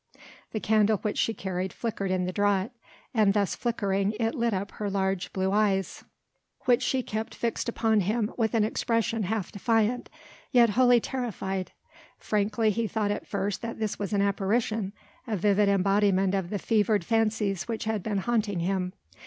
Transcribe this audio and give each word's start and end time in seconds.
The 0.51 0.59
candle 0.59 0.97
which 1.03 1.19
she 1.19 1.31
carried 1.35 1.71
flickered 1.71 2.09
in 2.09 2.25
the 2.25 2.31
draught, 2.33 2.71
and 3.13 3.35
thus 3.35 3.55
flickering 3.55 4.15
it 4.19 4.33
lit 4.33 4.51
up 4.51 4.71
her 4.71 4.89
large 4.89 5.31
blue 5.31 5.51
eyes 5.51 6.03
which 6.65 6.81
she 6.81 7.03
kept 7.03 7.35
fixed 7.35 7.69
upon 7.69 7.99
him 7.99 8.33
with 8.35 8.55
an 8.55 8.63
expression 8.63 9.21
half 9.21 9.51
defiant 9.51 10.09
yet 10.49 10.71
wholly 10.71 10.99
terrified. 10.99 11.71
Frankly 12.17 12.71
he 12.71 12.87
thought 12.87 13.11
at 13.11 13.27
first 13.27 13.61
that 13.61 13.77
this 13.77 13.99
was 13.99 14.11
an 14.11 14.23
apparition, 14.23 14.91
a 15.27 15.37
vivid 15.37 15.69
embodiment 15.69 16.33
of 16.33 16.49
the 16.49 16.57
fevered 16.57 17.05
fancies 17.05 17.67
which 17.67 17.83
had 17.83 18.01
been 18.01 18.17
haunting 18.17 18.61
him. 18.61 18.93